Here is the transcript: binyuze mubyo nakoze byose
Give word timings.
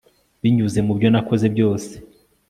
binyuze 0.41 0.79
mubyo 0.87 1.07
nakoze 1.11 1.45
byose 1.55 1.91